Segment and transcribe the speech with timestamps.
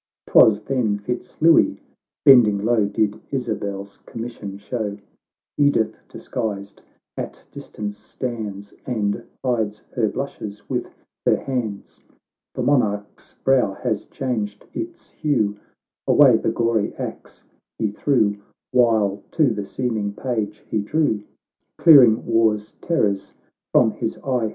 [0.31, 1.79] —JTwas then Fitz Louis,
[2.25, 4.97] bending low, Did Isabel's commission show;
[5.59, 6.81] Edith, disguised,
[7.15, 10.89] at distance stands, And hides her blushes with
[11.27, 11.99] her hands.
[12.55, 15.57] The monarch's brow has changed its hue,
[16.07, 17.43] Away the gory axe
[17.77, 18.37] he threw,
[18.71, 21.21] While to the seeming page he drew,
[21.77, 23.33] Clearing war's terrors
[23.71, 24.49] from his eye.